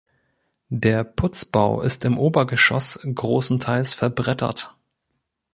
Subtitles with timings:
[0.73, 4.75] Der Putzbau ist im Obergeschoss großenteils verbrettert.